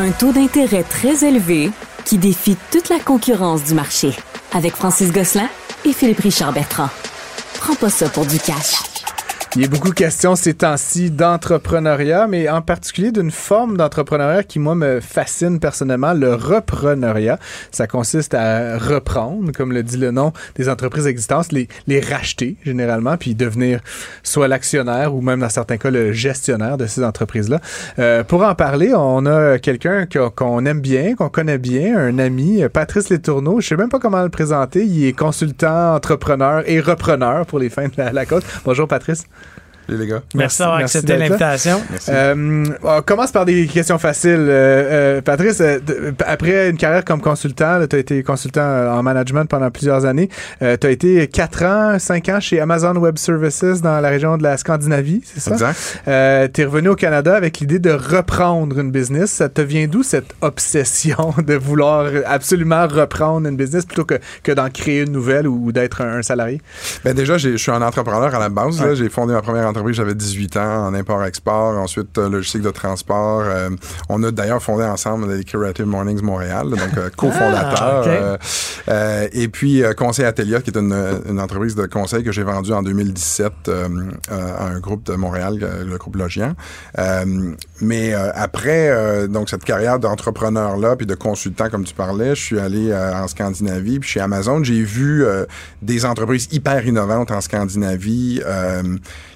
[0.00, 1.70] Un taux d'intérêt très élevé
[2.04, 4.16] qui défie toute la concurrence du marché.
[4.52, 5.48] Avec Francis Gosselin
[5.84, 6.88] et Philippe Richard Bertrand.
[7.54, 8.97] Prends pas ça pour du cash.
[9.56, 14.42] Il y a beaucoup de questions ces temps-ci d'entrepreneuriat, mais en particulier d'une forme d'entrepreneuriat
[14.42, 17.38] qui, moi, me fascine personnellement, le repreneuriat.
[17.70, 22.56] Ça consiste à reprendre, comme le dit le nom, des entreprises existantes, les, les racheter
[22.62, 23.80] généralement, puis devenir
[24.22, 27.60] soit l'actionnaire ou même dans certains cas le gestionnaire de ces entreprises-là.
[27.98, 32.62] Euh, pour en parler, on a quelqu'un qu'on aime bien, qu'on connaît bien, un ami,
[32.70, 33.62] Patrice Letourneau.
[33.62, 34.84] Je sais même pas comment le présenter.
[34.84, 38.42] Il est consultant, entrepreneur et repreneur pour les fins de la, cause.
[38.66, 39.24] Bonjour Patrice
[39.88, 40.22] les gars.
[40.34, 41.80] Merci, d'avoir accepté l'invitation.
[42.08, 44.46] Euh, on commence par des questions faciles.
[44.48, 45.62] Euh, euh, Patrice,
[46.26, 50.28] après une carrière comme consultant, tu as été consultant en management pendant plusieurs années.
[50.60, 54.42] tu as été 4 ans, 5 ans chez Amazon Web Services dans la région de
[54.42, 55.52] la Scandinavie, c'est ça?
[55.52, 56.52] Exact.
[56.54, 59.30] tu es revenu au Canada avec l'idée de reprendre une business.
[59.30, 64.52] Ça te vient d'où cette obsession de vouloir absolument reprendre une business plutôt que, que
[64.52, 66.60] d'en créer une nouvelle ou, d'être un, salarié?
[67.04, 68.82] Ben déjà, je suis un entrepreneur à la base.
[68.94, 73.42] J'ai fondé ma première entreprise j'avais 18 ans en import-export, ensuite euh, logistique de transport.
[73.44, 73.70] Euh,
[74.08, 78.38] on a d'ailleurs fondé ensemble les Curative Mornings Montréal, donc euh, cofondateur.
[78.86, 82.82] Ah, et puis Conseil Atelier, qui est une, entreprise de conseil que j'ai vendue en
[82.82, 83.70] 2017
[84.30, 86.54] à un groupe de Montréal, le groupe Logian.
[87.80, 92.94] mais après donc cette carrière d'entrepreneur-là, puis de consultant, comme tu parlais, je suis allé
[92.94, 95.24] en Scandinavie, puis chez Amazon, j'ai vu
[95.82, 98.40] des entreprises hyper innovantes en Scandinavie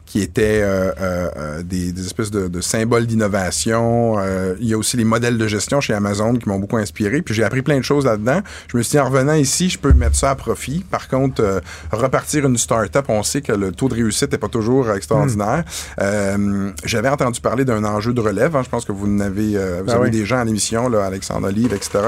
[0.07, 4.17] qui étaient euh, euh, euh, des, espèces de, symboles d'innovation.
[4.61, 7.23] il y a aussi les modèles de gestion chez Amazon qui m'ont beaucoup inspiré.
[7.23, 8.41] Puis j'ai appris plein de choses là-dedans.
[8.69, 10.85] Je me suis dit, en revenant ici, je peux mettre ça à profit.
[10.91, 14.91] Par contre, repartir une start-up, on sait que le taux de réussite n'est pas toujours
[14.93, 15.65] extraordinaire.
[15.99, 16.71] Hmm.
[16.85, 18.55] J'avais entendu parler d'un enjeu de relève.
[18.55, 18.63] Hein.
[18.65, 21.99] Je pense que vous vous ah avez des gens à l'émission, là, Alexandre Olive, etc.,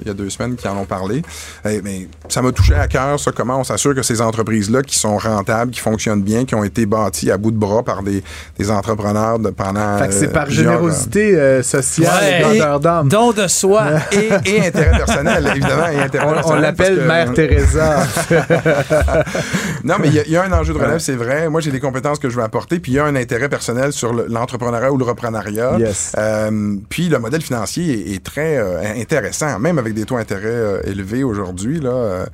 [0.00, 1.22] il y a deux semaines qui en ont parlé.
[1.64, 5.16] mais ça m'a touché à cœur, ça, comment on s'assure que ces entreprises-là qui sont
[5.16, 8.22] rentables, qui fonctionnent bien, qui ont été bâties à bout de bras par des,
[8.58, 9.98] des entrepreneurs de, pendant.
[9.98, 13.08] Fait que c'est par euh, générosité euh, sociale et grandeur d'âme.
[13.08, 13.86] Don de soi.
[14.12, 15.88] et, et, intérêt personnel, évidemment.
[15.88, 18.06] Et intérêt on, on l'appelle Mère Teresa.
[19.84, 21.48] non, mais il y, a un enjeu de relève, c'est vrai.
[21.48, 23.92] Moi, j'ai des compétences que je veux apporter, puis il y a un intérêt personnel
[23.92, 25.78] sur l'entrepreneuriat ou le reprenariat.
[25.78, 26.12] Yes.
[26.18, 28.58] Euh, puis le modèle financier est, très
[28.98, 31.80] intéressant, même avec des taux d'intérêt élevés aujourd'hui.
[31.80, 32.26] là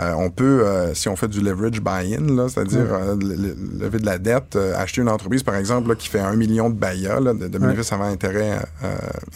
[0.00, 4.18] euh, on peut, euh, si on fait du leverage buy-in, c'est-à-dire euh, lever de la
[4.18, 8.04] dette, acheter une entreprise, par exemple, qui fait un million de BAIA, de, bénéfices avant
[8.04, 8.58] intérêt,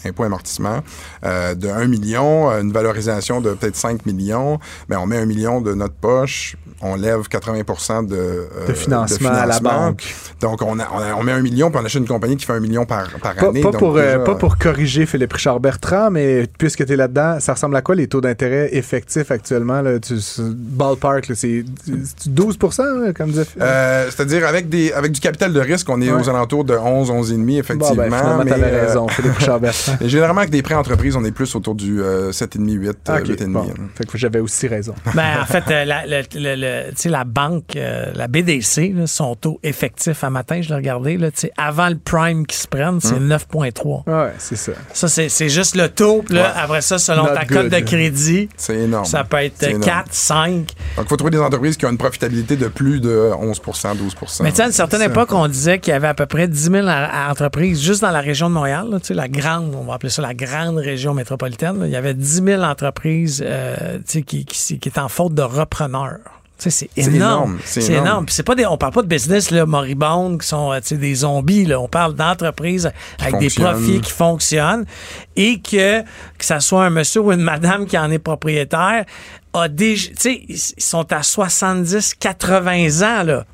[0.05, 0.79] impôt, amortissement,
[1.23, 4.59] de 1 million, une valorisation de peut-être 5 millions,
[4.89, 9.45] mais on met un million de notre poche, on lève 80 de, de, financement à
[9.45, 10.03] la banque.
[10.39, 12.85] Donc, on, on, met un million, puis on achète une compagnie qui fait un million
[12.85, 13.61] par, par année.
[13.61, 17.75] Pas, pour, pas pour corriger Philippe Richard Bertrand, mais puisque tu es là-dedans, ça ressemble
[17.75, 19.81] à quoi les taux d'intérêt effectifs actuellement?
[19.81, 20.15] Là, tu,
[20.53, 21.63] ballpark, c'est
[22.25, 22.57] 12
[23.15, 26.63] comme disait euh, C'est-à-dire, avec, des, avec du capital de risque, on est aux alentours
[26.63, 27.95] de 11, 11,5, effectivement.
[27.95, 29.39] Bon, ben, mais euh, raison, Philippe
[30.01, 33.63] Généralement, avec des prêts entreprises, on est plus autour du 7,5, 8, 8,5.
[33.95, 34.93] Fait que j'avais aussi raison.
[35.13, 36.03] Ben, en fait, euh, la,
[37.05, 41.97] la banque, la BDC, son taux effectif à matin, je l'ai regardé, là, avant le
[41.97, 44.03] prime qui se prenne, c'est 9,3.
[44.05, 44.13] Hum.
[44.13, 44.71] Ouais, c'est ça.
[44.93, 46.23] Ça, c'est juste le taux.
[46.29, 49.05] Là, Après ça, selon ta cote de crédit, c'est énorme.
[49.05, 50.32] ça peut être 4, 5.
[50.95, 54.43] Donc, il faut trouver des entreprises qui ont une profitabilité de plus de 11% 12%
[54.43, 56.47] Mais tu sais, à une certaine époque, on disait qu'il y avait à peu près
[56.47, 56.87] 10 000
[57.29, 60.21] entreprises juste dans la région de Montréal, tu sais, la grande, on va appeler ça
[60.21, 61.81] la grande région métropolitaine.
[61.85, 66.19] Il y avait 10 000 entreprises euh, qui, qui, qui, étaient en faute de repreneurs.
[66.57, 67.59] C'est énorme.
[67.65, 68.25] C'est énorme.
[68.29, 71.65] C'est pas des, on parle pas de business là, moribondes qui sont euh, des zombies.
[71.65, 71.79] Là.
[71.79, 72.89] On parle d'entreprises
[73.19, 74.85] avec des profits qui fonctionnent
[75.35, 79.05] et que, que ça soit un monsieur ou une madame qui en est propriétaire,
[79.53, 83.45] a déjà, ils sont à 70, 80 ans, là.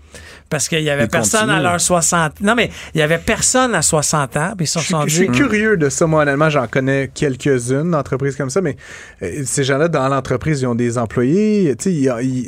[0.49, 3.83] Parce qu'il y avait personne à leur 60 Non, mais il y avait personne à
[3.83, 4.53] 60 ans.
[4.57, 6.07] Puis je, je, suis curieux de ça.
[6.07, 8.75] Moi, honnêtement, j'en connais quelques-unes d'entreprises comme ça, mais
[9.21, 11.75] euh, ces gens-là, dans l'entreprise, ils ont des employés.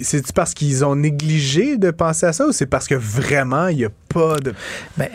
[0.02, 3.78] C'est parce qu'ils ont négligé de penser à ça ou c'est parce que vraiment, il
[3.78, 4.54] n'y a pas de.
[4.98, 5.10] Ben,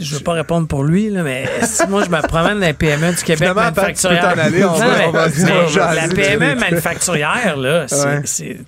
[0.00, 2.74] je veux pas répondre pour lui, là, mais si moi je me promène dans la
[2.74, 4.38] PME du Québec manufacturière.
[4.38, 7.86] Aller, on va, on va, la PME manufacturière, là,
[8.24, 8.58] c'est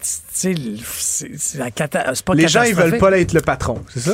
[1.56, 2.12] la cata...
[2.34, 4.12] Les gens, ils veulent pas être le patron, c'est ça?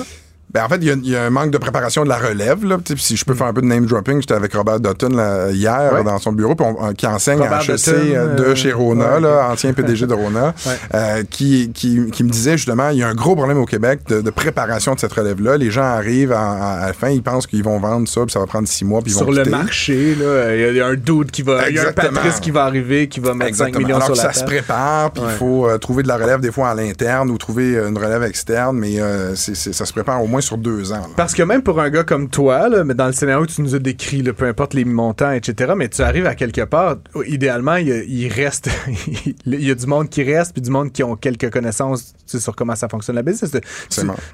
[0.53, 2.17] Ben, en fait, il y, a- il y a un manque de préparation de la
[2.17, 2.65] relève.
[2.65, 2.79] Là.
[2.97, 5.91] Si je peux faire un peu de name dropping, j'étais avec Robert Dutton là, hier
[5.93, 6.03] Ouais.
[6.05, 8.73] dans son bureau, on- euh, qui enseigne Robert à HEC Dutton, euh, de euh, chez
[8.73, 10.73] Rona, ouais, là, ancien PDG de Rona, Ouais.
[10.95, 14.01] euh, qui, qui, qui me disait justement, il y a un gros problème au Québec
[14.09, 15.59] de, de préparation de cette relève-là.
[15.59, 18.33] Les gens arrivent à, à- à la fin, ils pensent qu'ils vont vendre ça, puis
[18.33, 19.51] ça va prendre six mois, puis ils Sur vont le quitter.
[19.51, 21.69] marché, là, il y a- il y, a un dude qui va.
[21.69, 21.93] Il y a un.
[21.93, 23.79] Patrice qui va arriver, qui va mettre 5 Exactement.
[23.87, 26.17] millions Alors sur que la ça se prépare, puis il faut euh, trouver de la
[26.17, 30.23] relève des fois à l'interne ou trouver une relève externe, mais euh, ça se prépare
[30.23, 30.97] au moins sur deux ans.
[31.01, 31.09] là.
[31.17, 33.63] Parce que même pour un gars comme toi, là, mais dans le scénario que tu
[33.63, 36.97] nous as décrit, là, peu importe les montants, etc., mais tu arrives à quelque part,
[37.27, 38.69] idéalement, il, y a- il reste,
[39.47, 42.37] il y a du monde qui reste, puis du monde qui ont quelques connaissances tu
[42.37, 43.51] sais, sur comment ça fonctionne la business.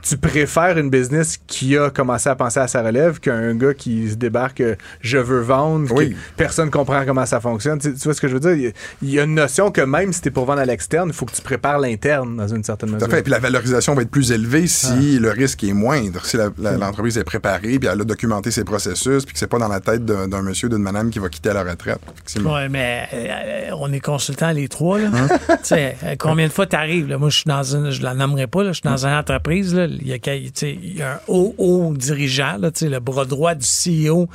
[0.02, 4.10] Tu, préfères une business qui a commencé à penser à sa relève qu'un gars qui
[4.10, 6.16] se débarque, euh, je veux vendre, Oui.
[6.36, 7.78] personne comprend comment ça fonctionne.
[7.78, 8.72] Tu, tu vois ce que je veux dire?
[9.02, 11.14] Il y a- une notion que même si tu es pour vendre à l'externe, il
[11.14, 13.08] faut que tu prépares l'interne dans une certaine Tout mesure.
[13.08, 13.22] à fait.
[13.22, 14.68] Puis la valorisation va être plus élevée Ah.
[14.68, 15.72] si le risque est
[16.24, 19.58] Si la- l'entreprise est préparée, puis elle a documenté ses processus, puis que c'est pas
[19.58, 22.00] dans la tête d'un monsieur, d'une madame qui va quitter à la retraite.
[22.36, 24.98] Oui, mais euh, on est consultants les trois.
[24.98, 25.10] Là.
[25.14, 25.28] Hein?
[25.72, 27.14] euh, combien de fois tu arrives?
[27.16, 29.72] Moi, je suis dans une, je la nommerai pas, là, je suis dans une entreprise.
[29.72, 34.28] Il, y a, y un haut, haut dirigeant, là, le bras droit du CEO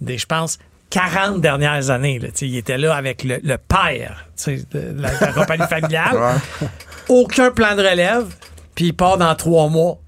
[0.00, 0.58] des, je pense,
[0.90, 2.18] 40 dernières années.
[2.18, 4.56] Là, il était là avec le, le père de
[5.00, 6.40] la, de la compagnie familiale.
[7.08, 8.26] Aucun plan de relève,
[8.74, 9.98] puis il part dans trois mois.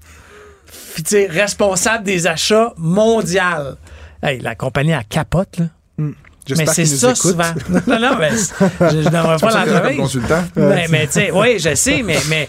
[0.93, 3.77] Puis, tu sais, responsable des achats mondial.
[4.21, 5.65] Hey, la compagnie, elle capote, là.
[5.97, 7.21] Mais J'espère c'est ça écoute.
[7.21, 7.53] souvent.
[7.87, 9.97] Non, non, mais je ne devrais pas l'entreprise.
[9.97, 10.43] consultant.
[10.55, 12.47] Mais, mais tu sais, oui, je sais, mais, mais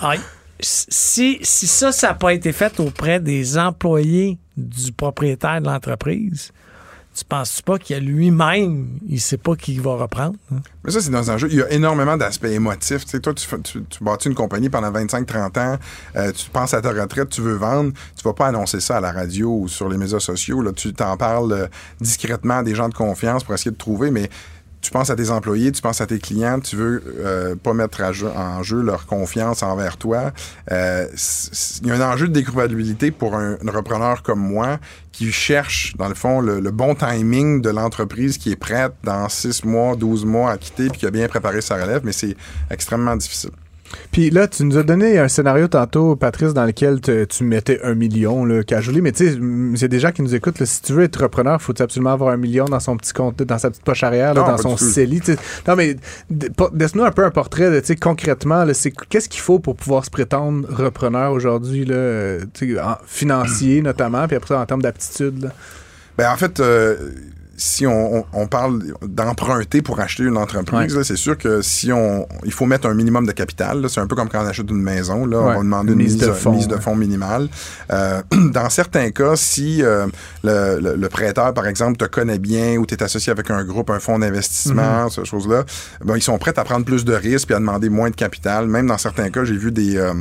[0.00, 0.14] ah,
[0.60, 6.52] si, si ça, ça n'a pas été fait auprès des employés du propriétaire de l'entreprise,
[7.16, 10.34] tu penses pas qu'il y a lui-même, il sait pas qui va reprendre?
[10.52, 10.60] hein?
[10.84, 11.48] Mais ça, c'est dans un jeu.
[11.50, 13.04] Il y a énormément d'aspects émotifs.
[13.04, 15.78] Tu sais, toi, tu, tu bâtis une compagnie pendant 25-30 ans,
[16.16, 19.00] euh, tu penses à ta retraite, tu veux vendre, tu vas pas annoncer ça à
[19.00, 20.60] la radio ou sur les médias sociaux.
[20.60, 20.72] Là.
[20.72, 21.66] Tu t'en parles euh,
[22.00, 24.28] discrètement à des gens de confiance pour essayer de trouver, mais
[24.86, 28.02] tu penses à tes employés, tu penses à tes clients, tu veux euh, pas mettre
[28.02, 30.30] en jeu leur confiance envers toi.
[30.70, 31.08] Euh,
[31.82, 34.78] Il y a un enjeu de découvrabilité pour un, un repreneur comme moi
[35.10, 39.28] qui cherche, dans le fond, le, le bon timing de l'entreprise qui est prête dans
[39.28, 42.36] 6 mois, 12 mois à quitter puis qui a bien préparé sa relève, mais c'est
[42.70, 43.50] extrêmement difficile.
[44.12, 47.80] Puis là, tu nous as donné un scénario tantôt, Patrice, dans lequel te- tu mettais
[47.82, 49.00] un million, là, casually.
[49.02, 49.38] Mais tu sais,
[49.76, 50.58] c'est des gens qui nous écoutent.
[50.58, 53.42] là, si tu veux être repreneur, faut absolument avoir un million dans son petit compte,
[53.42, 54.76] dans sa petite poche arrière, là, Non, dans son.
[54.76, 55.20] CELI.
[55.68, 55.96] Non, mais
[56.74, 58.64] laisse-nous un peu un portrait, de, tu sais, concrètement.
[58.72, 61.84] c'est Qu'est-ce qu'il faut pour pouvoir se prétendre repreneur aujourd'hui,
[63.06, 65.50] financier notamment, puis après ça, en termes d'aptitude?
[66.18, 66.96] Ben, en fait, euh,
[67.56, 71.92] si on, on- on parle d'emprunter pour acheter une entreprise, là, c'est sûr que si
[71.92, 73.80] on, il faut mettre un minimum de capital.
[73.82, 73.88] là.
[73.88, 75.24] C'est un peu comme quand on achète une maison.
[75.26, 76.80] Là, Ouais, on va demander une une mise de fonds, mise de ouais.
[76.80, 77.48] fonds minimale.
[77.92, 78.20] Euh,
[78.52, 80.06] dans certains cas, si euh,
[80.44, 83.64] le, le- le prêteur, par exemple, te connaît bien ou tu es associé avec un
[83.64, 85.10] groupe, un fonds d'investissement, Mm-hmm.
[85.14, 85.64] ces choses-là,
[86.04, 88.66] ben, ils sont prêts à prendre plus de risques puis à demander moins de capital.
[88.66, 90.12] Même dans certains cas, j'ai vu des, euh,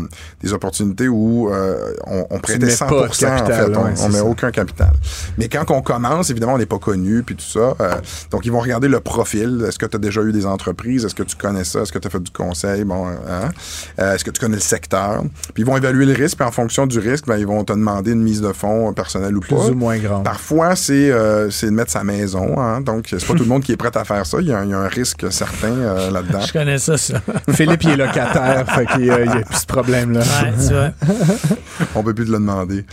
[0.41, 3.77] des opportunités où euh, on, on prêtait mets 100 pas de en capital, fait.
[3.77, 4.25] On, ouais, met ça.
[4.25, 4.91] aucun capital.
[5.37, 7.75] Mais quand on commence, évidemment, on n'est pas connu, puis tout ça.
[7.81, 7.95] euh,
[8.31, 9.63] donc, ils vont regarder le profil.
[9.67, 11.05] Est-ce que tu as déjà eu des entreprises?
[11.05, 11.81] Est-ce que tu connais ça?
[11.81, 12.83] Est-ce que tu as fait du conseil?
[12.83, 13.49] Bon, hein?
[13.99, 15.23] Euh, Est-ce que tu connais le secteur?
[15.53, 17.73] Puis, ils vont évaluer le risque, puis en fonction du risque, ben, ils vont te
[17.73, 19.67] demander une mise de fonds personnelle ou Plus pas.
[19.67, 20.21] ou moins grand.
[20.21, 22.59] Parfois, c'est euh, c'est de mettre sa maison.
[22.59, 22.81] Hein?
[22.81, 24.37] Donc, c'est pas tout le monde qui est prêt à faire ça.
[24.41, 26.41] Il y a, un- il y a un risque certain euh, là-dedans.
[26.41, 27.21] Je connais ça, ça.
[27.51, 30.19] Philippe, il est locataire, fait qu'il y a, il y a plus ce problème-là.
[30.21, 30.91] Ouais, tu vois.
[31.95, 32.85] On peut plus te le demander.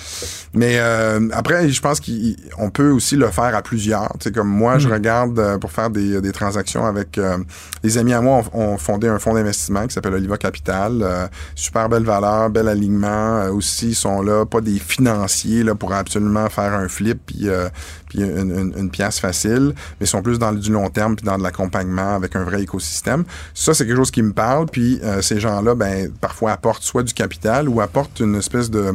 [0.54, 4.12] Mais euh, après, je pense qu'on peut aussi le faire à plusieurs.
[4.22, 7.38] Sais, comme moi, je regarde euh, pour faire des, des transactions avec euh,
[7.82, 8.42] des amis à moi.
[8.52, 11.00] On, on fondé un fonds d'investissement qui s'appelle Oliva Capital.
[11.02, 13.40] Euh, super belle valeur, bel alignement.
[13.40, 17.48] Euh, aussi, ils sont là, pas des financiers là pour absolument faire un flip puis,
[17.48, 17.68] euh,
[18.08, 21.16] puis une, une, une pièce facile, mais ils sont plus dans le- du long terme
[21.16, 23.24] puis dans de l'accompagnement avec un vrai écosystème.
[23.54, 24.66] Ça, c'est quelque chose qui me parle.
[24.66, 28.92] Puis euh, ces gens-là, ben parfois apportent soit du capital ou apportent une espèce de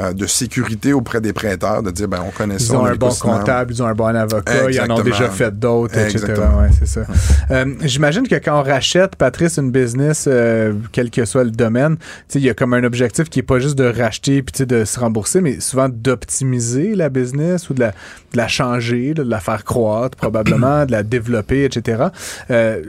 [0.00, 2.74] euh, de sécurité auprès des prêteurs, de dire, ben, on connaît Ils ça.
[2.74, 5.28] ont on a un bon comptable, ils ont un bon avocat, ils en ont déjà
[5.30, 6.24] fait d'autres, etc.
[6.58, 7.02] Ouais, c'est ça.
[7.50, 11.96] Euh, J'imagine que quand on rachète, Patrice, une business, euh, quel que soit le domaine,
[11.96, 14.52] tu sais, il y a comme un objectif qui est pas juste de racheter puis
[14.52, 18.48] tu sais, de se rembourser, mais souvent d'optimiser la business ou de la, de la
[18.48, 22.04] changer, de la faire croître probablement, de la développer, etc.
[22.50, 22.82] Euh,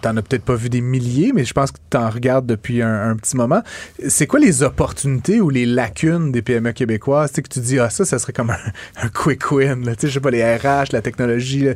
[0.00, 3.10] T'en as peut-être pas vu des milliers, mais je pense que t'en regardes depuis un,
[3.10, 3.62] un petit moment.
[4.08, 7.78] C'est quoi les opportunités ou les lacunes des PME québécoises, tu sais, que tu dis,
[7.78, 10.42] ah, ça, ça serait comme un, quick win, là, tu sais, je sais pas, les
[10.42, 11.68] RH, la technologie,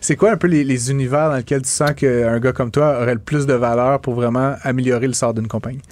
[0.00, 3.14] c'est quoi un peu les, univers dans lesquels tu sens qu'un gars comme toi aurait
[3.14, 5.82] le plus de valeur pour vraiment améliorer le sort d'une compagnie?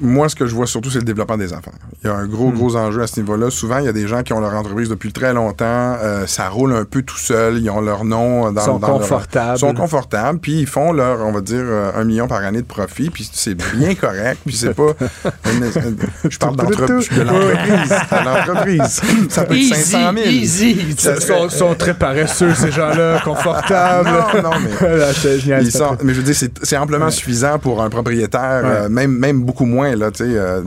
[0.00, 1.72] Moi, ce que je vois surtout, c'est le développement des enfants.
[2.02, 2.54] Il y a un gros, hmm.
[2.54, 3.50] gros enjeu à ce niveau-là.
[3.50, 5.64] Souvent, il y a des gens qui ont leur entreprise depuis très longtemps,
[6.02, 9.56] euh, ça roule un peu tout seul, ils ont leur nom dans, sont dans confortables.
[9.56, 12.62] Ils sont confortables, puis ils font leur, on va dire, euh, un million par année
[12.62, 14.92] de profit, puis c'est bien correct, puis c'est pas...
[16.28, 19.00] je parle d'entreprise, de l'entreprise.
[19.28, 20.26] Ça peut être 500 000.
[20.26, 20.70] Easy.
[20.70, 24.08] Ils sont, très paresseux, ces gens-là, confortables.
[24.08, 25.62] Non, non, mais...
[25.62, 29.42] ils sont, mais je veux dire, c'est amplement suffisant pour un propriétaire, euh, même, même
[29.42, 30.30] beaucoup moins, là, tu sais.
[30.30, 30.62] Euh,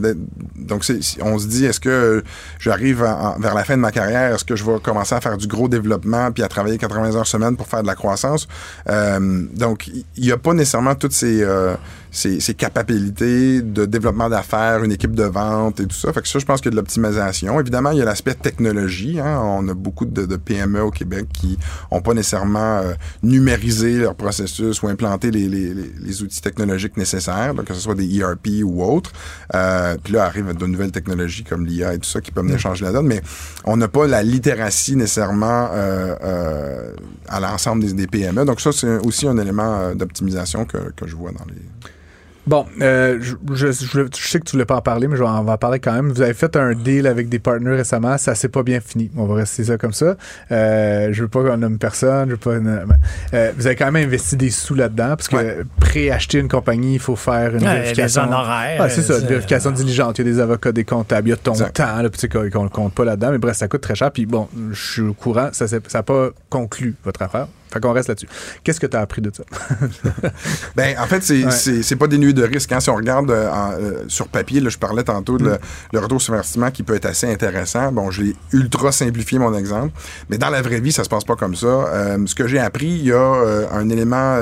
[0.68, 0.84] donc,
[1.22, 2.22] on se dit, est-ce que
[2.58, 5.46] j'arrive vers la fin de ma carrière, est-ce que je vais commencer à faire du
[5.46, 8.46] gros développement puis à travailler 80 heures semaine pour faire de la croissance?
[8.88, 11.74] Euh, donc, il n'y a pas nécessairement toutes ces, euh,
[12.10, 16.12] ses, capacités de développement d'affaires, une équipe de vente et tout ça.
[16.12, 17.58] Fait que ça, je pense qu'il y a de l'optimisation.
[17.60, 19.20] Évidemment, il y a l'aspect technologie.
[19.20, 19.40] Hein.
[19.42, 21.58] On a beaucoup de, PME au Québec qui
[21.90, 27.54] n'ont pas nécessairement euh, numérisé leur processus ou implanté les, les, les, outils technologiques nécessaires,
[27.54, 29.12] donc que ce soit des ERP ou autres.
[29.54, 32.56] Euh, puis là, arrivent de nouvelles technologies comme l'IA et tout ça qui peuvent venir
[32.56, 32.60] mm.
[32.60, 33.06] changer la donne.
[33.06, 33.20] Mais
[33.64, 36.92] on n'a pas la littératie nécessairement euh, euh
[37.28, 38.44] à l'ensemble des, des, PME.
[38.44, 41.60] Donc ça, c'est aussi un élément euh, d'optimisation que, que je vois dans les...
[42.48, 43.72] Bon, euh, je, je,
[44.10, 46.08] sais que tu voulais pas en parler, mais on va en parler quand même.
[46.08, 49.10] Vous avez fait un deal avec des partenaires récemment, ça s'est pas bien fini.
[49.18, 50.16] On va rester ça comme ça.
[50.50, 52.52] Euh, je veux pas qu'on nomme personne, je veux pas.
[53.34, 57.00] Euh, vous avez quand même investi des sous là-dedans, parce que pré-acheter une compagnie, il
[57.00, 58.22] faut faire une vérification.
[58.22, 58.80] Des honoraires.
[58.80, 60.18] Ah, c'est ça, une vérification diligente.
[60.18, 62.08] Il y a des avocats, des comptables, il y a ton temps, là,
[62.50, 64.10] qu'on ne compte pas là-dedans, mais bref, ça coûte très cher.
[64.10, 67.46] Puis bon, je suis au courant, ça n'a pas conclu votre affaire.
[67.72, 68.28] Fait qu'on reste là-dessus.
[68.64, 69.44] Qu'est-ce que tu as appris de ça?
[70.76, 72.72] ben, en fait, c'est pas des nuits de risque.
[72.72, 72.80] Hein.
[72.80, 75.58] Si on regarde euh, euh, sur papier, là, je parlais tantôt de mm.
[75.92, 77.92] le, retour sur investissement qui peut être assez intéressant.
[77.92, 79.92] Bon, j'ai ultra simplifié mon exemple,
[80.28, 81.66] mais dans la vraie vie, ça se passe pas comme ça.
[81.66, 84.38] Euh, ce que j'ai appris, il y a un élément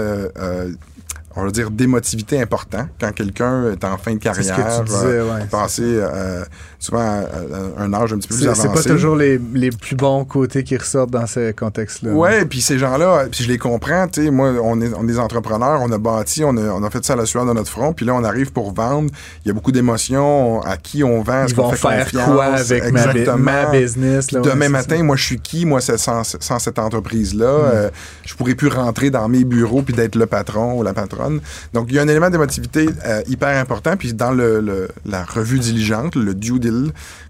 [1.37, 4.90] on va dire, d'émotivité important quand quelqu'un est en fin de carrière, ce que tu
[4.90, 6.45] disais, passer euh,
[6.78, 8.62] souvent à, un âge un petit peu plus avancé.
[8.62, 12.12] C'est pas toujours les, les, plus bons côtés qui ressortent dans ces contextes-là.
[12.12, 15.06] Ouais, puis ces gens-là, puis je les comprends, tu sais, moi, on est, on est
[15.06, 17.52] des entrepreneurs, on a bâti, on a, on a fait ça à la sueur de
[17.52, 19.11] notre front, puis là, on arrive pour vendre,
[19.45, 22.92] il y a beaucoup d'émotions, à qui on vend, est-ce qu'on fait faire quoi avec
[22.92, 24.33] ma, business?
[24.33, 25.02] Là, demain matin, ça.
[25.02, 25.66] moi, je suis qui?
[25.66, 27.47] Moi, sans, sans, cette entreprise-là.
[27.47, 27.71] Mm.
[27.75, 27.90] Euh,
[28.25, 31.16] je pourrais plus rentrer dans mes bureaux puis d'être le patron ou la patronne
[31.73, 33.97] donc, il y a un élément d'émotivité euh, hyper important.
[33.97, 36.59] Puis dans le, la revue diligente, le due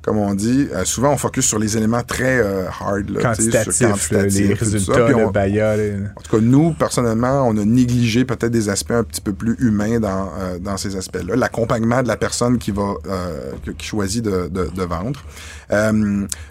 [0.02, 3.10] comme on dit, euh, souvent on focus sur les éléments très euh, hard.
[3.10, 5.78] Là, quantitatifs, les résultats, le bailleur.
[6.16, 9.56] En tout cas, nous, personnellement, on a négligé peut-être des aspects un petit peu plus
[9.58, 11.36] humains dans, dans ces aspects-là.
[11.36, 12.94] L'accompagnement de la personne qui va
[13.78, 15.22] qui choisit de, de, vendre.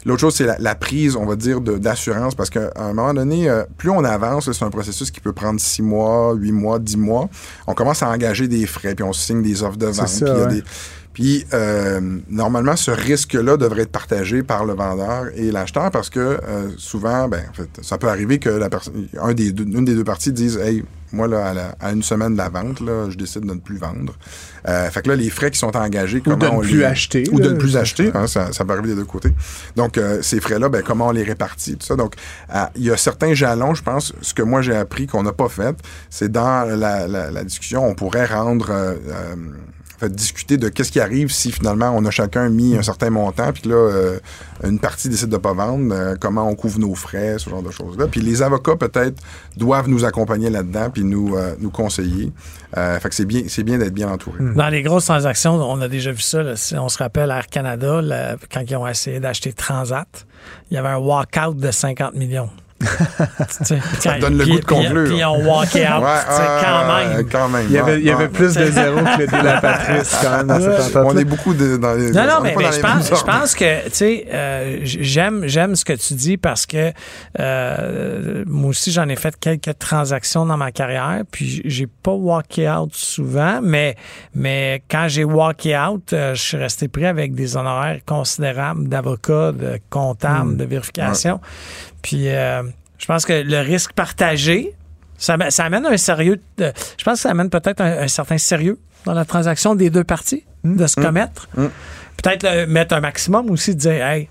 [0.05, 3.89] L'autre chose, c'est la, prise, on va dire, d'assurance, parce qu'à un moment donné, plus
[3.89, 7.29] on avance, c'est un processus qui peut prendre six mois, huit mois, dix mois
[7.67, 10.23] on commence à engager des frais, puis on signe des offres de vente.
[10.49, 10.63] puis,
[11.53, 16.69] euh, normalement, ce risque-là devrait être partagé par le vendeur et l'acheteur parce que euh,
[16.77, 19.95] souvent, ben, en fait, ça peut arriver que la personne, un des deux, une des
[19.95, 20.83] deux parties dise Hey,
[21.15, 24.13] moi, là, à, une semaine de la vente, là, je décide de ne plus vendre.
[24.67, 27.23] Euh, fait que là, les frais qui sont engagés, comment ou de ne plus acheter.
[27.31, 29.31] Ou de ne plus acheter, hein, ça, ça, peut arriver des deux côtés.
[29.75, 31.95] Donc, euh, ces frais-là, ben, comment on les répartit, tout ça.
[31.95, 32.15] Donc,
[32.53, 35.33] euh, il y a certains jalons, je pense, ce que moi j'ai appris qu'on n'a
[35.33, 35.75] pas fait,
[36.09, 38.95] c'est dans la, la, la, discussion, on pourrait rendre
[39.99, 43.51] fait, discuter de qu'est-ce qui arrive si finalement on a chacun mis un certain montant,
[43.53, 44.19] puis là, euh,
[44.63, 47.63] une partie décide de ne pas vendre, euh, comment on couvre nos frais, ce genre
[47.63, 48.07] de choses-là.
[48.07, 49.21] Puis les avocats, peut-être,
[49.57, 52.31] doivent nous accompagner là-dedans, puis nous, euh, nous conseiller.
[52.73, 54.39] fait que c'est bien, c'est bien d'être bien entouré.
[54.39, 54.55] Hmm.
[54.55, 56.43] Dans les grosses transactions, on a déjà vu ça.
[56.73, 58.01] on se rappelle Air Canada,
[58.51, 60.25] quand ils ont essayé d'acheter Transat,
[60.69, 62.49] il y avait un walk-out de 50 millions
[64.01, 65.07] ça donne le goût de conclure.
[65.07, 67.65] Puis, on walk out, quand, même.
[67.69, 70.47] Il y avait, il y avait plus de zéro que le à Patrice quand même
[70.47, 72.11] dans cette On est beaucoup de, dans les.
[72.11, 75.93] Non, non, mais, je, pense, je pense que, tu sais, euh, j'aime, j'aime ce que
[75.93, 76.91] tu dis parce que
[77.39, 82.69] euh, moi aussi, j'en ai fait quelques transactions dans ma carrière, puis j'ai pas walké
[82.69, 83.95] out souvent, mais,
[84.33, 89.53] mais quand j'ai walké out, euh, je suis resté pris avec des honoraires considérables d'avocat,
[89.53, 90.57] de comptable, hmm.
[90.57, 91.39] de vérification.
[92.05, 92.61] Puis euh,
[92.99, 94.75] je pense que le risque partagé,
[95.17, 96.39] ça, amène un sérieux.
[96.59, 100.43] je pense que ça amène peut-être un, certain sérieux dans la transaction des deux parties,
[100.63, 101.03] de se mmh.
[101.03, 101.47] commettre.
[101.57, 101.65] Mmh.
[102.21, 104.29] Peut-être mettre un maximum aussi, de dire, hey,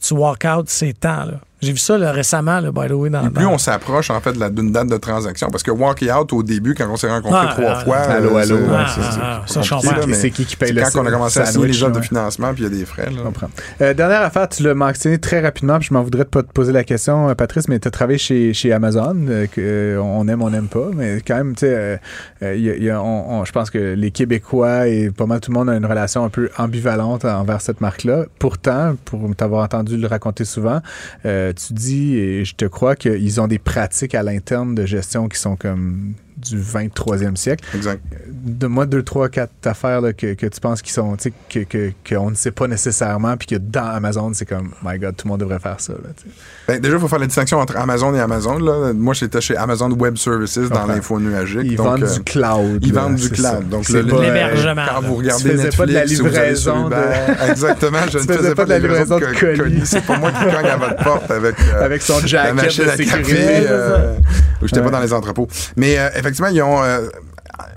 [0.00, 1.24] tu walk out, c'est temps.
[1.24, 1.40] Là.
[1.62, 3.10] J'ai vu ça là, récemment, là, by the way.
[3.10, 6.02] Dans, Et plus dans- on s'approche, en fait, d'une date de transaction, parce que walk
[6.18, 8.62] out, au début, quand on s'est rencontrés Ah, trois ah, fois, allô, euh, allô, c'est-
[8.62, 11.66] ouais, c'est- ah, ah, qui qui paye c'est le quand on a commencé à signer
[11.68, 13.06] les offres de financement, puis il y a des frais.
[13.06, 13.12] là.
[13.18, 13.50] Je comprends.
[13.80, 16.52] Euh, dernière affaire, tu l'as mentionné très rapidement, puis je m'en voudrais de pas te
[16.52, 20.26] poser la question, euh, Patrice, mais tu as travaillé chez, chez Amazon, euh, que, on
[20.28, 22.00] aime, on n'aime pas, mais quand même, tu sais,
[22.42, 26.24] euh, je pense que les Québécois et pas mal tout le monde a une relation
[26.24, 28.24] un peu ambivalente envers cette marque-là.
[28.38, 30.80] Pourtant, pour t'avoir entendu le raconter souvent,
[31.26, 35.28] euh, tu dis, et je te crois, qu'ils ont des pratiques à l'interne de gestion
[35.28, 37.64] qui sont comme du 23e siècle.
[37.74, 38.02] Exact.
[38.30, 41.60] Donne-moi deux, trois, quatre affaires là, que, que tu penses qui sont, tu sais, que,
[41.64, 45.26] que, qu'on ne sait pas nécessairement, puis que dans Amazon, c'est comme, my God, tout
[45.26, 45.92] le monde devrait faire ça.
[45.92, 46.28] Là, tu.
[46.66, 48.58] Ben, déjà, il faut faire la distinction entre Amazon et Amazon.
[48.58, 48.92] Là.
[48.94, 51.60] Moi, j'étais chez Amazon Web Services dans l'info nuagique.
[51.64, 52.78] Ils donc, vendent euh, du cloud.
[52.86, 53.44] Ils là, vendent du cloud.
[53.44, 53.60] ça.
[53.60, 54.84] Donc, C'est le- pas, L'hébergement.
[54.88, 56.94] Quand vous Tu regardez faisais Netflix pas de la livraison de-
[57.50, 59.58] Exactement, je ne faisais faisais pas de la livraison de, colis.
[59.58, 59.80] colis.
[59.84, 62.84] C'est pas moi qui cogne à votre porte avec, euh, Avec son la jacket machine
[62.84, 63.32] de sécurité.
[63.34, 63.66] café.
[63.68, 64.14] euh,
[64.62, 65.48] où j'étais pas dans les entrepôts.
[65.76, 66.82] Mais euh, effectivement, ils ont...
[66.82, 67.08] euh,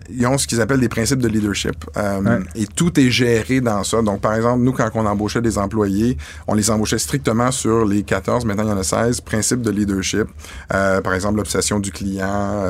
[0.09, 2.39] ils ont ce qu'ils appellent des principes de leadership euh, Ouais.
[2.55, 4.01] et tout est géré dans ça.
[4.01, 6.17] Donc, par exemple, nous, quand on embauchait des employés,
[6.47, 9.71] on les embauchait strictement sur les 14, maintenant il y en a 16, principes de
[9.71, 10.27] leadership.
[10.73, 12.63] Euh, par exemple, l'obsession du client,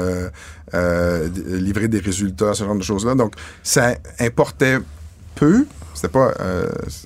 [0.74, 3.16] livrer des résultats, ce genre de choses-là.
[3.16, 4.80] Donc, ça importait
[5.36, 6.34] peu, c'était pas,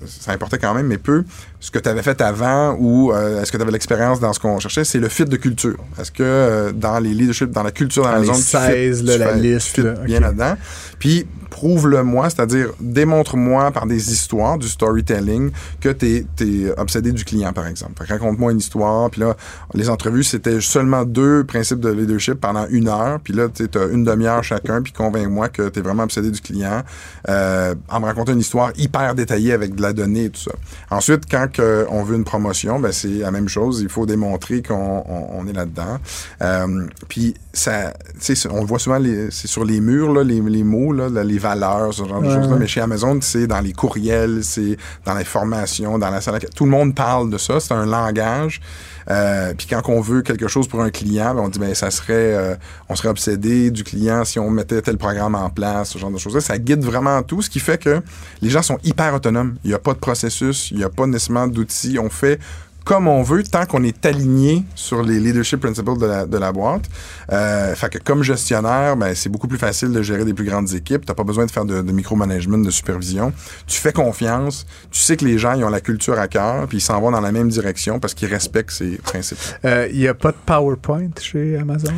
[0.06, 1.24] ça importait quand même, mais peu,
[1.60, 4.40] ce que tu avais fait avant ou euh, est-ce que tu avais l'expérience dans ce
[4.40, 5.78] qu'on cherchait, c'est le fit de culture.
[6.00, 8.42] Est-ce que euh, dans les leadership, dans la culture dans Dans la les zone, tu
[8.44, 10.56] 16, fit- là, tu la fais- liste, tu fit là, bien là-dedans.
[11.00, 15.50] Puis prouve-le-moi, c'est-à-dire démontre-moi par des histoires, du storytelling,
[15.82, 18.04] que tu es, obsédé du client, par exemple.
[18.08, 19.36] Raconte-moi une histoire, puis là,
[19.74, 23.86] les entrevues, c'était seulement deux principes de leadership pendant une heure, puis là, tu as
[23.86, 26.84] une demi-heure chacun, puis convainc-moi que tu es vraiment obsédé du client
[27.30, 30.52] euh, en me racontant une histoire hyper détaillée avec de la donnée et tout ça.
[30.92, 33.82] Ensuite, quand que on veut une promotion, ben c'est la même chose.
[33.82, 35.98] Il faut démontrer qu'on on, on est là-dedans.
[36.42, 37.94] Euh, puis ça,
[38.52, 41.94] on le voit souvent, c'est sur les murs là, les, les mots, là, les valeurs,
[41.94, 42.54] ce genre de choses-là.
[42.54, 42.60] ouais.
[42.60, 46.40] Mais chez Amazon, c'est dans les courriels, c'est dans les formations, dans la salle.
[46.56, 47.60] Tout le monde parle de ça.
[47.60, 48.62] C'est un langage.
[49.10, 51.92] Euh, puis quand on veut quelque chose pour un client, ben on dit ben ça
[51.92, 52.56] serait, euh,
[52.90, 56.18] on serait obsédé du client si on mettait tel programme en place, ce genre de
[56.18, 56.42] choses-là.
[56.42, 58.02] Ça guide vraiment tout, ce qui fait que
[58.42, 59.56] les gens sont hyper autonomes.
[59.64, 61.98] Il n'y a pas de processus, il n'y a pas nécessairement d'outils.
[62.00, 62.40] On fait
[62.88, 66.86] comme on veut tant qu'on est aligné sur les leadership principles de la, boîte.
[67.34, 70.74] Euh, fait que comme gestionnaire, ben, c'est beaucoup plus facile de gérer des plus grandes
[70.74, 71.06] équipes.
[71.06, 73.34] Tu pas besoin de faire de, de micromanagement, de supervision.
[73.68, 74.66] Tu fais confiance.
[74.90, 77.12] Tu sais que les gens ils ont la culture à cœur, puis ils s'en vont
[77.12, 79.38] dans la même direction parce qu'ils respectent ces principes.
[79.66, 81.94] Euh, Il n'y a pas de PowerPoint chez Amazon?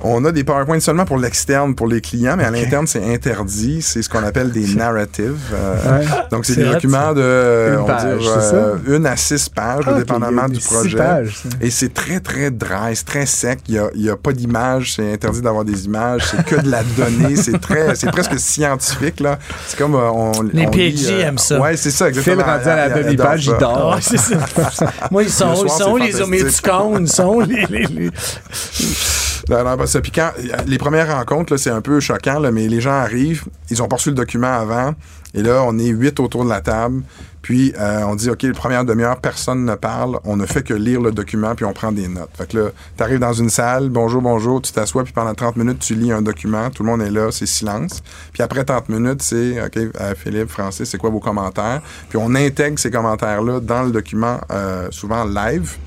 [0.00, 3.82] On a des PowerPoints seulement pour l'externe, pour les clients, mais à l'interne, c'est interdit.
[3.82, 5.36] C'est ce qu'on appelle des narratives.
[5.52, 6.06] Euh, Ouais.
[6.30, 9.48] Donc, c'est des documents de Une on va page, dire, c'est euh, une à six
[9.48, 10.96] pages, Ah, dépendamment du projet.
[10.96, 11.42] pages.
[11.60, 13.60] Et c'est très, très dry, c'est très sec.
[13.68, 16.60] Il n'y a, il y a pas d'image, c'est interdit d'avoir des images, c'est que
[16.60, 19.38] de la donnée, c'est très, c'est presque scientifique, là.
[19.66, 21.60] C'est comme, euh, on, Les on PhD lit, euh, aiment ça.
[21.60, 22.36] Ouais, c'est ça, exactement.
[22.36, 23.58] Phil rendu à la demi-page, il ça.
[23.58, 23.98] dort.
[24.00, 24.36] C'est ça.
[25.10, 27.66] Moi, ils sont, Le ils soir, sont c'est les ils sont les.
[27.70, 28.10] les- les-
[29.48, 30.00] Non, bah, ça.
[30.02, 30.30] Puis quand,
[30.66, 33.96] les premières rencontres, c'est un peu choquant, là, mais les gens arrivent, ils ont pas
[33.96, 34.94] reçu le document avant,
[35.34, 37.02] et là, on est huit autour de la table,
[37.40, 40.74] puis euh, on dit, OK, la première demi-heure, personne ne parle, on ne fait que
[40.74, 42.28] lire le document, puis on prend des notes.
[42.34, 45.78] Fait que là, t'arrives dans une salle, bonjour, bonjour, tu t'assois, puis pendant 30 minutes,
[45.78, 48.02] tu lis un document, tout le monde est là, c'est silence.
[48.34, 51.80] Puis après 30 minutes, c'est, OK, euh, Philippe, Francis, c'est quoi vos commentaires?
[52.10, 55.78] Puis on intègre ces commentaires-là dans le document, euh, souvent live.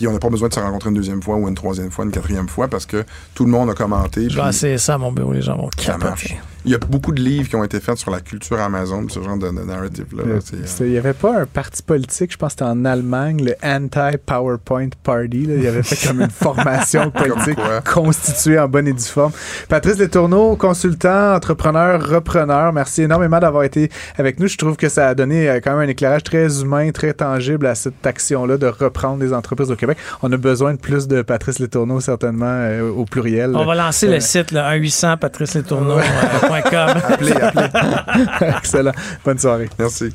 [0.00, 2.06] Puis on n'a pas besoin de se rencontrer une deuxième fois ou une troisième fois,
[2.06, 4.30] une quatrième fois parce que tout le monde a commenté.
[4.30, 6.40] Je vais puis essayer ça à mon bureau, les gens vont capoter.
[6.64, 9.22] Il y a beaucoup de livres qui ont été faits sur la culture Amazon, ce
[9.22, 10.22] genre de, de narrative-là.
[10.24, 13.42] là, Euh, Il n'y avait pas un parti politique, je pense que c'était en Allemagne,
[13.44, 15.46] le Anti-PowerPoint Party.
[15.46, 15.54] là.
[15.56, 17.58] Il avait fait comme une formation politique
[17.90, 19.32] constituée en bonne et due forme.
[19.68, 24.46] Patrice Letourneau, consultant, entrepreneur, repreneur, merci énormément d'avoir été avec nous.
[24.48, 27.66] Je trouve que ça a donné euh, quand même un éclairage très humain, très tangible
[27.66, 29.98] à cette action-là de reprendre des entreprises au Québec.
[30.22, 33.52] On a besoin de plus de Patrice Letourneau, certainement, euh, au pluriel.
[33.54, 35.56] On va lancer Euh, le site, le 1-800 patrice
[37.08, 38.46] appelez, appelez.
[38.58, 38.92] Excellent.
[39.24, 39.68] Bonne soirée.
[39.78, 40.12] Merci.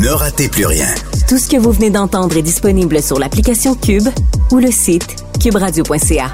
[0.00, 0.88] Ne ratez plus rien.
[1.28, 4.08] Tout ce que vous venez d'entendre est disponible sur l'application Cube
[4.50, 6.32] ou le site cuberadio.ca.